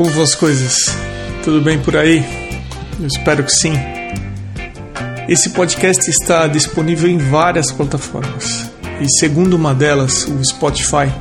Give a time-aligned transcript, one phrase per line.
[0.00, 0.96] Como vão as coisas?
[1.44, 2.24] Tudo bem por aí?
[2.98, 3.74] Eu espero que sim.
[5.28, 8.70] Esse podcast está disponível em várias plataformas.
[8.98, 11.12] E segundo uma delas, o Spotify,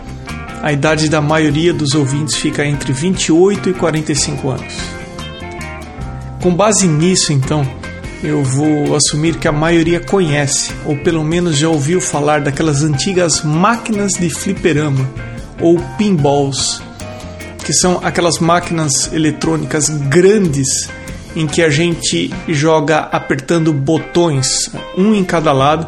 [0.64, 4.74] a idade da maioria dos ouvintes fica entre 28 e 45 anos.
[6.42, 7.70] Com base nisso, então,
[8.24, 13.44] eu vou assumir que a maioria conhece, ou pelo menos já ouviu falar daquelas antigas
[13.44, 15.06] máquinas de fliperama
[15.60, 16.79] ou pinballs
[17.70, 20.90] que são aquelas máquinas eletrônicas grandes
[21.36, 25.88] em que a gente joga apertando botões, um em cada lado,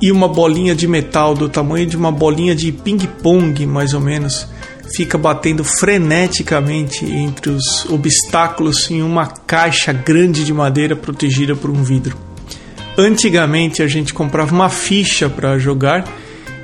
[0.00, 4.46] e uma bolinha de metal do tamanho de uma bolinha de ping-pong, mais ou menos,
[4.94, 11.82] fica batendo freneticamente entre os obstáculos em uma caixa grande de madeira protegida por um
[11.82, 12.16] vidro.
[12.96, 16.04] Antigamente a gente comprava uma ficha para jogar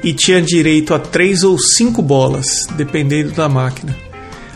[0.05, 4.07] e tinha direito a três ou cinco bolas, dependendo da máquina.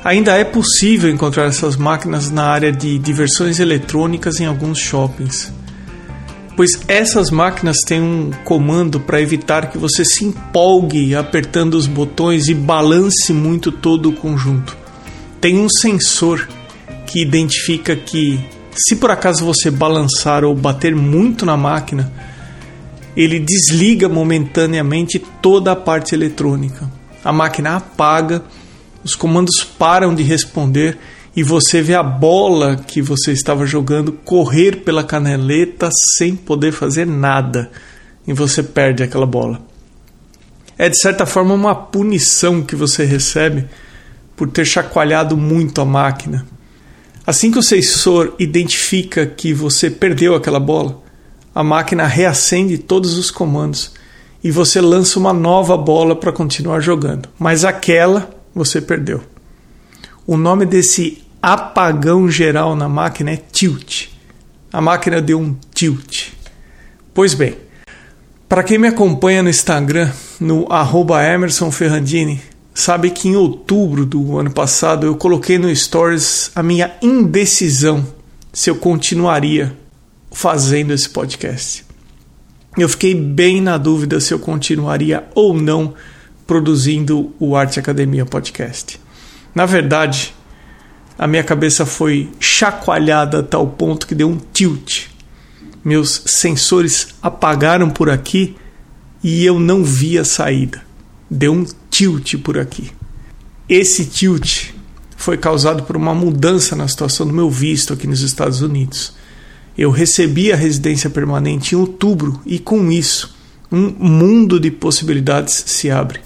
[0.04, 5.52] Ainda é possível encontrar essas máquinas na área de diversões eletrônicas em alguns shoppings,
[6.56, 12.48] pois essas máquinas têm um comando para evitar que você se empolgue apertando os botões
[12.48, 14.76] e balance muito todo o conjunto.
[15.40, 16.48] Tem um sensor
[17.06, 18.40] que identifica que,
[18.74, 22.12] se por acaso você balançar ou bater muito na máquina,
[23.16, 26.90] ele desliga momentaneamente toda a parte eletrônica.
[27.24, 28.42] A máquina apaga
[29.04, 30.98] os comandos param de responder
[31.34, 37.06] e você vê a bola que você estava jogando correr pela caneleta sem poder fazer
[37.06, 37.70] nada
[38.26, 39.60] e você perde aquela bola.
[40.76, 43.66] É de certa forma uma punição que você recebe
[44.36, 46.46] por ter chacoalhado muito a máquina.
[47.26, 51.00] Assim que o sensor identifica que você perdeu aquela bola,
[51.54, 53.92] a máquina reacende todos os comandos
[54.42, 57.28] e você lança uma nova bola para continuar jogando.
[57.38, 59.22] Mas aquela você perdeu.
[60.26, 64.08] O nome desse apagão geral na máquina é tilt.
[64.72, 66.28] A máquina deu um tilt.
[67.12, 67.56] Pois bem,
[68.48, 72.40] para quem me acompanha no Instagram, no arroba Emerson Ferrandini,
[72.74, 78.06] sabe que em outubro do ano passado eu coloquei no Stories a minha indecisão
[78.52, 79.76] se eu continuaria
[80.30, 81.84] fazendo esse podcast.
[82.76, 85.94] Eu fiquei bem na dúvida se eu continuaria ou não
[86.46, 89.00] produzindo o Arte Academia Podcast.
[89.54, 90.34] Na verdade,
[91.18, 95.06] a minha cabeça foi chacoalhada a tal ponto que deu um tilt.
[95.84, 98.56] Meus sensores apagaram por aqui
[99.22, 100.82] e eu não vi a saída.
[101.30, 102.90] Deu um tilt por aqui.
[103.68, 104.70] Esse tilt
[105.16, 109.14] foi causado por uma mudança na situação do meu visto aqui nos Estados Unidos.
[109.76, 113.34] Eu recebi a residência permanente em outubro e com isso
[113.70, 116.20] um mundo de possibilidades se abre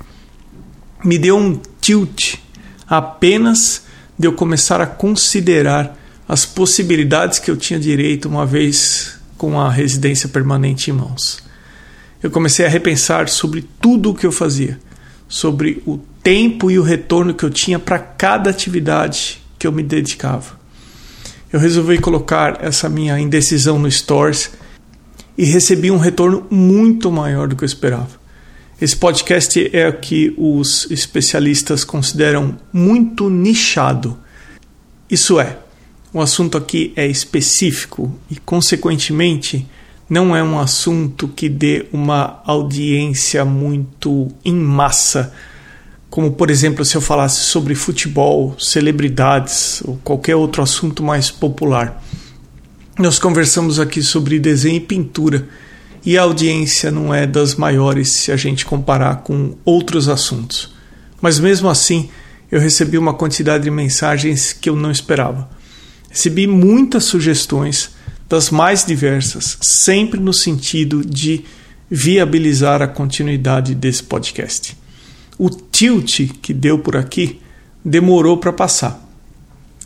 [1.06, 2.34] me deu um tilt
[2.89, 3.84] apenas
[4.19, 5.97] de eu começar a considerar
[6.28, 11.39] as possibilidades que eu tinha direito uma vez com a residência permanente em mãos.
[12.21, 14.81] Eu comecei a repensar sobre tudo o que eu fazia,
[15.28, 19.84] sobre o tempo e o retorno que eu tinha para cada atividade que eu me
[19.84, 20.59] dedicava.
[21.53, 24.50] Eu resolvi colocar essa minha indecisão no Stores
[25.39, 28.26] e recebi um retorno muito maior do que eu esperava.
[28.79, 34.19] Esse podcast é o que os especialistas consideram muito nichado.
[35.11, 35.57] Isso é,
[36.13, 39.67] o assunto aqui é específico e, consequentemente,
[40.11, 45.33] não é um assunto que dê uma audiência muito em massa.
[46.11, 52.05] Como, por exemplo, se eu falasse sobre futebol, celebridades ou qualquer outro assunto mais popular.
[52.99, 55.49] Nós conversamos aqui sobre desenho e pintura
[56.06, 60.72] e a audiência não é das maiores se a gente comparar com outros assuntos.
[61.21, 62.09] Mas mesmo assim,
[62.49, 65.51] eu recebi uma quantidade de mensagens que eu não esperava.
[66.09, 67.91] Recebi muitas sugestões
[68.28, 71.45] das mais diversas, sempre no sentido de
[71.91, 74.77] viabilizar a continuidade desse podcast.
[75.36, 77.41] O tilt que deu por aqui
[77.84, 79.04] demorou para passar,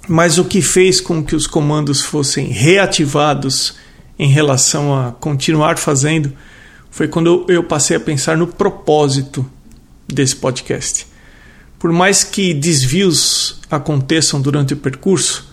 [0.06, 3.74] mas o que fez com que os comandos fossem reativados
[4.20, 6.30] em relação a continuar fazendo
[6.90, 9.50] foi quando eu passei a pensar no propósito
[10.06, 11.06] desse podcast.
[11.78, 15.50] Por mais que desvios aconteçam durante o percurso,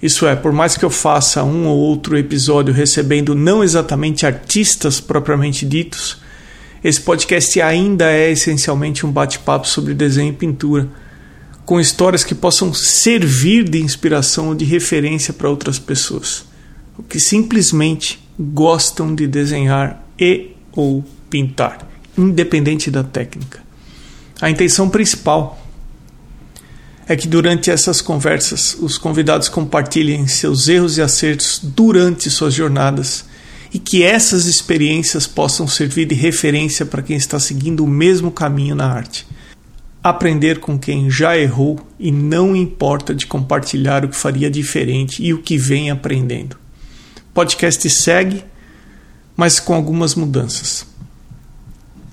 [0.00, 5.00] isso é, por mais que eu faça um ou outro episódio recebendo não exatamente artistas
[5.00, 6.18] propriamente ditos,
[6.84, 10.88] esse podcast ainda é essencialmente um bate-papo sobre desenho e pintura,
[11.64, 16.53] com histórias que possam servir de inspiração ou de referência para outras pessoas
[17.02, 23.62] que simplesmente gostam de desenhar e ou pintar, independente da técnica.
[24.40, 25.60] A intenção principal
[27.06, 33.26] é que durante essas conversas os convidados compartilhem seus erros e acertos durante suas jornadas
[33.72, 38.74] e que essas experiências possam servir de referência para quem está seguindo o mesmo caminho
[38.74, 39.26] na arte.
[40.02, 45.34] Aprender com quem já errou e não importa de compartilhar o que faria diferente e
[45.34, 46.63] o que vem aprendendo.
[47.34, 48.44] Podcast segue,
[49.36, 50.86] mas com algumas mudanças.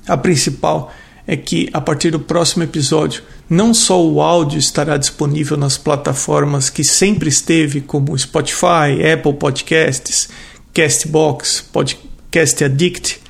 [0.07, 0.91] A principal
[1.27, 6.69] é que a partir do próximo episódio, não só o áudio estará disponível nas plataformas
[6.69, 10.27] que sempre esteve, como Spotify, Apple Podcasts,
[10.73, 13.21] Castbox, Podcast Addict,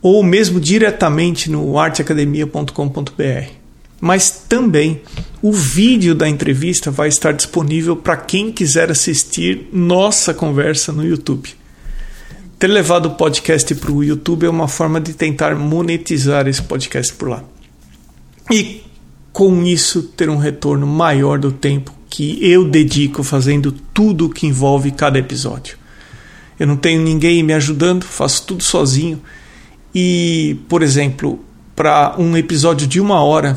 [0.00, 3.61] ou mesmo diretamente no arteacademia.com.br.
[4.04, 5.00] Mas também
[5.40, 11.50] o vídeo da entrevista vai estar disponível para quem quiser assistir nossa conversa no YouTube.
[12.58, 17.12] Ter levado o podcast para o YouTube é uma forma de tentar monetizar esse podcast
[17.14, 17.44] por lá.
[18.50, 18.82] E
[19.32, 24.90] com isso ter um retorno maior do tempo que eu dedico fazendo tudo que envolve
[24.90, 25.78] cada episódio.
[26.58, 29.22] Eu não tenho ninguém me ajudando, faço tudo sozinho.
[29.94, 31.38] E, por exemplo,
[31.76, 33.56] para um episódio de uma hora,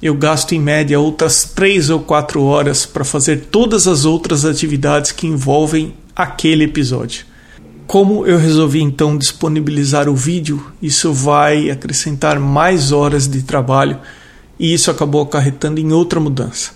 [0.00, 5.10] eu gasto em média outras três ou quatro horas para fazer todas as outras atividades
[5.10, 7.26] que envolvem aquele episódio.
[7.86, 13.98] Como eu resolvi então disponibilizar o vídeo, isso vai acrescentar mais horas de trabalho
[14.58, 16.72] e isso acabou acarretando em outra mudança.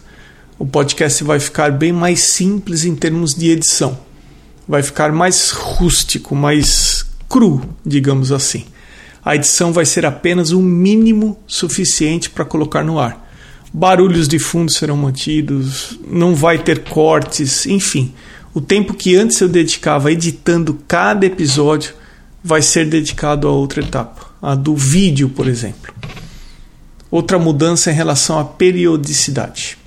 [0.59, 3.99] O podcast vai ficar bem mais simples em termos de edição.
[4.67, 8.65] Vai ficar mais rústico, mais cru, digamos assim.
[9.25, 13.31] A edição vai ser apenas o mínimo suficiente para colocar no ar.
[13.73, 18.13] Barulhos de fundo serão mantidos, não vai ter cortes, enfim
[18.55, 21.95] o tempo que antes eu dedicava editando cada episódio
[22.45, 25.95] vai ser dedicado a outra etapa, a do vídeo, por exemplo.
[27.11, 29.79] Outra mudança em relação à periodicidade.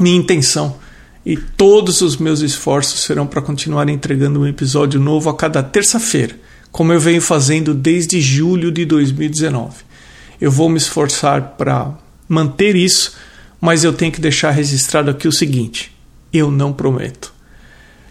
[0.00, 0.76] Minha intenção
[1.24, 6.36] e todos os meus esforços serão para continuar entregando um episódio novo a cada terça-feira,
[6.76, 9.76] como eu venho fazendo desde julho de 2019.
[10.38, 11.96] Eu vou me esforçar para
[12.28, 13.14] manter isso,
[13.58, 15.90] mas eu tenho que deixar registrado aqui o seguinte:
[16.30, 17.32] eu não prometo.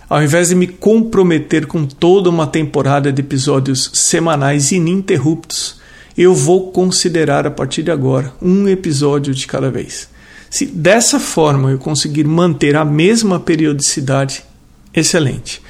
[0.10, 5.80] Ao invés de me comprometer com toda uma temporada de episódios semanais ininterruptos,
[6.18, 10.10] eu vou considerar a partir de agora um episódio de cada vez.
[10.50, 14.44] Se dessa forma eu conseguir manter a mesma periodicidade,
[14.92, 15.62] excelente.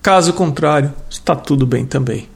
[0.00, 2.32] Caso contrário, está tudo bem também.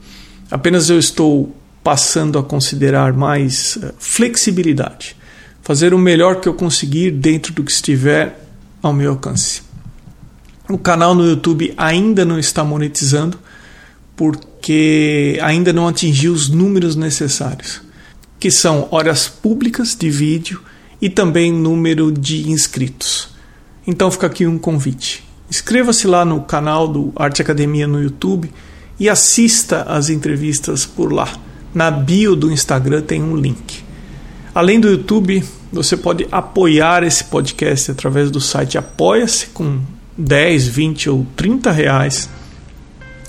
[0.51, 1.55] Apenas eu estou
[1.85, 5.17] passando a considerar mais eh, flexibilidade,
[5.63, 8.45] fazer o melhor que eu conseguir dentro do que estiver
[8.83, 9.63] ao meu alcance.
[10.69, 13.39] O canal no YouTube ainda não está monetizando
[14.17, 17.81] porque ainda não atingiu os números necessários,
[18.39, 20.61] que são horas públicas de vídeo
[21.01, 23.29] e também número de inscritos.
[23.87, 25.25] Então fica aqui um convite.
[25.51, 28.53] Inscreva-se lá no canal do Arte Academia no YouTube
[28.99, 31.29] e assista às entrevistas por lá.
[31.75, 33.85] Na bio do Instagram tem um link.
[34.55, 39.81] Além do YouTube, você pode apoiar esse podcast através do site Apoia-se com
[40.17, 42.29] 10, 20 ou 30 reais.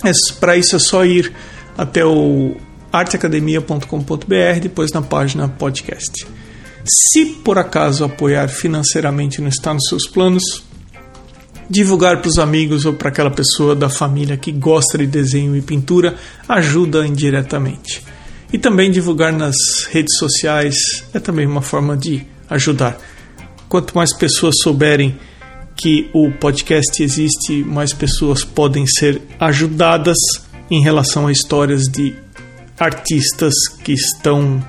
[0.03, 1.31] É, Para isso é só ir
[1.77, 2.55] até o
[2.91, 6.25] arteacademia.com.br, depois na página podcast.
[6.85, 10.63] Se por acaso apoiar financeiramente não está nos seus planos,
[11.69, 15.61] divulgar para os amigos ou para aquela pessoa da família que gosta de desenho e
[15.61, 16.15] pintura
[16.47, 18.03] ajuda indiretamente.
[18.51, 19.55] E também divulgar nas
[19.91, 22.97] redes sociais é também uma forma de ajudar.
[23.67, 25.15] Quanto mais pessoas souberem
[25.75, 30.17] que o podcast existe, mais pessoas podem ser ajudadas
[30.69, 32.15] em relação a histórias de
[32.79, 34.63] artistas que estão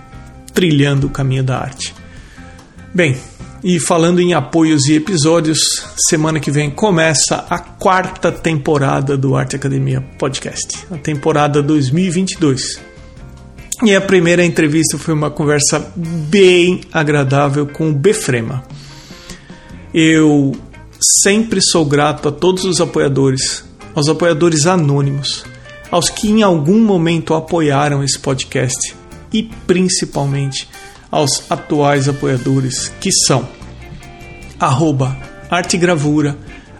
[0.52, 1.94] trilhando o caminho da arte.
[2.94, 3.16] Bem,
[3.62, 5.58] e falando em apoios e episódios,
[6.08, 12.80] semana que vem começa a quarta temporada do Arte Academia Podcast, a temporada 2022.
[13.84, 18.62] E a primeira entrevista foi uma conversa bem agradável com o Befrema.
[19.92, 20.54] Eu
[21.22, 23.64] Sempre sou grato a todos os apoiadores,
[23.94, 25.46] aos apoiadores anônimos,
[25.90, 28.94] aos que em algum momento apoiaram esse podcast
[29.32, 30.68] e principalmente
[31.10, 33.48] aos atuais apoiadores que são
[34.58, 35.16] arroba
[35.50, 36.36] artegravura,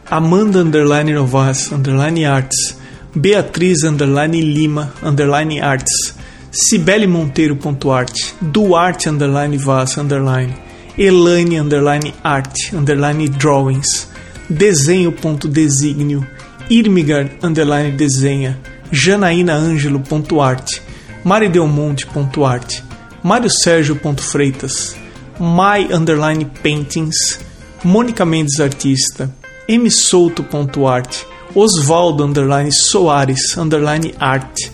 [0.09, 2.77] Amanda underline Novas underline arts,
[3.15, 6.15] Beatriz underline Lima underline arts,
[6.53, 10.55] Cibele Monteiro.art, Duarte underline Vaz underline,
[10.99, 14.09] Elaine underline art underline drawings,
[14.49, 16.27] desenho.designio,
[16.69, 18.59] Irmigar underline desenha,
[18.93, 20.83] janaínaangelo.arte,
[21.25, 22.83] maridelmonte.arte,
[23.23, 24.97] Mário Sérgio.freitas,
[25.39, 27.39] My Underline Paintings,
[27.85, 29.31] Mônica Mendes Artista,
[29.69, 31.25] msouto.art,
[31.55, 34.71] Osvaldo Underline Soares Underline Art,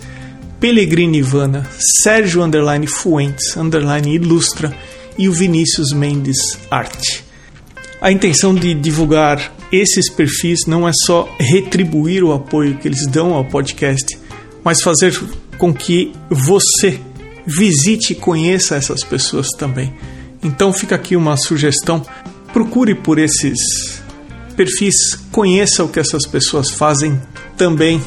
[0.60, 1.68] Pellegrini Ivana,
[2.02, 4.76] Sérgio Underline Fuentes Underline Ilustra
[5.18, 7.24] e o Vinícius Mendes Arte.
[8.00, 13.34] A intenção de divulgar esses perfis não é só retribuir o apoio que eles dão
[13.34, 14.18] ao podcast,
[14.62, 15.18] mas fazer
[15.58, 17.00] com que você
[17.46, 19.94] visite e conheça essas pessoas também.
[20.42, 22.02] Então fica aqui uma sugestão:
[22.52, 24.02] procure por esses
[24.56, 27.20] perfis, conheça o que essas pessoas fazem
[27.56, 28.02] também.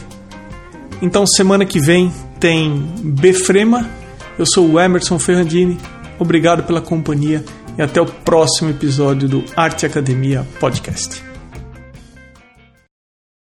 [1.01, 3.89] Então semana que vem tem Befrema.
[4.37, 5.77] Eu sou o Emerson Ferrandini.
[6.17, 7.43] Obrigado pela companhia
[7.77, 11.28] e até o próximo episódio do Arte Academia Podcast.